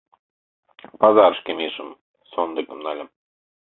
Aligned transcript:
Пазарышке 0.99 1.51
мийышым, 1.57 1.89
сондыкым 2.31 2.79
нальым. 2.85 3.09